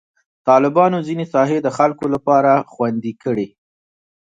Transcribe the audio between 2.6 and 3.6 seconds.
خوندي کړي.